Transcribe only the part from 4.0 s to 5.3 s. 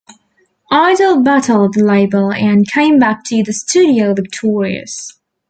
victorious.